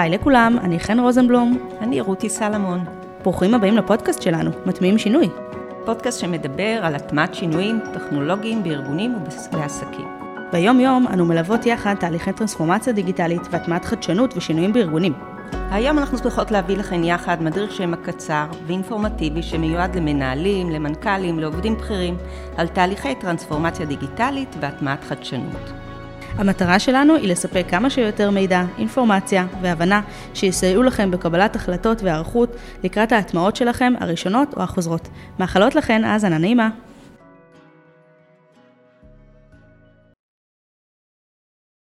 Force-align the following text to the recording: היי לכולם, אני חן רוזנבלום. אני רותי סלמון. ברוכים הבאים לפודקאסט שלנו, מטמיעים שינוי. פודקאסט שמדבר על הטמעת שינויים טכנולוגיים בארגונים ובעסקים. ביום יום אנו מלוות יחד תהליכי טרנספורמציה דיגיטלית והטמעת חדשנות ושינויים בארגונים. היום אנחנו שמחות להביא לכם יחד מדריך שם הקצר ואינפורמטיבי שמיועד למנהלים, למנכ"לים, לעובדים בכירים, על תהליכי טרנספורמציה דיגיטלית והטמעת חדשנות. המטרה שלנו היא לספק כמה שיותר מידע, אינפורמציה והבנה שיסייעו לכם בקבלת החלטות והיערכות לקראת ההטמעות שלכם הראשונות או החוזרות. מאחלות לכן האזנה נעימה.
היי 0.00 0.10
לכולם, 0.10 0.56
אני 0.62 0.80
חן 0.80 1.00
רוזנבלום. 1.00 1.58
אני 1.80 2.00
רותי 2.00 2.28
סלמון. 2.28 2.84
ברוכים 3.22 3.54
הבאים 3.54 3.76
לפודקאסט 3.76 4.22
שלנו, 4.22 4.50
מטמיעים 4.66 4.98
שינוי. 4.98 5.28
פודקאסט 5.84 6.20
שמדבר 6.20 6.78
על 6.82 6.94
הטמעת 6.94 7.34
שינויים 7.34 7.80
טכנולוגיים 7.94 8.62
בארגונים 8.62 9.14
ובעסקים. 9.14 10.08
ביום 10.52 10.80
יום 10.80 11.06
אנו 11.12 11.26
מלוות 11.26 11.66
יחד 11.66 11.94
תהליכי 11.94 12.32
טרנספורמציה 12.32 12.92
דיגיטלית 12.92 13.40
והטמעת 13.50 13.84
חדשנות 13.84 14.36
ושינויים 14.36 14.72
בארגונים. 14.72 15.12
היום 15.70 15.98
אנחנו 15.98 16.18
שמחות 16.18 16.50
להביא 16.50 16.76
לכם 16.76 17.04
יחד 17.04 17.42
מדריך 17.42 17.72
שם 17.72 17.94
הקצר 17.94 18.46
ואינפורמטיבי 18.66 19.42
שמיועד 19.42 19.96
למנהלים, 19.96 20.70
למנכ"לים, 20.70 21.38
לעובדים 21.38 21.76
בכירים, 21.76 22.16
על 22.56 22.68
תהליכי 22.68 23.14
טרנספורמציה 23.14 23.86
דיגיטלית 23.86 24.56
והטמעת 24.60 25.04
חדשנות. 25.04 25.89
המטרה 26.36 26.78
שלנו 26.78 27.14
היא 27.14 27.28
לספק 27.28 27.64
כמה 27.68 27.90
שיותר 27.90 28.30
מידע, 28.30 28.62
אינפורמציה 28.78 29.46
והבנה 29.62 30.00
שיסייעו 30.34 30.82
לכם 30.82 31.10
בקבלת 31.10 31.56
החלטות 31.56 32.02
והיערכות 32.02 32.56
לקראת 32.84 33.12
ההטמעות 33.12 33.56
שלכם 33.56 33.92
הראשונות 34.00 34.54
או 34.56 34.62
החוזרות. 34.62 35.08
מאחלות 35.38 35.74
לכן 35.74 36.04
האזנה 36.04 36.38
נעימה. 36.38 36.68